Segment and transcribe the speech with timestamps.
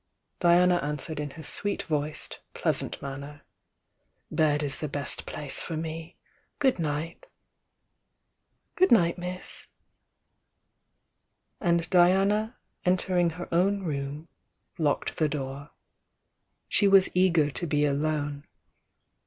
[0.39, 3.43] Diana answered in her sweet voiced, pleasant manner.
[4.31, 6.17] "Bed is the best place for me.
[6.57, 7.27] Good night!"
[8.75, 9.67] "Good night, miss."
[11.59, 14.27] And Diana entering he jwn room,
[14.79, 15.69] locked the door.
[16.67, 18.47] She was eager to be alone.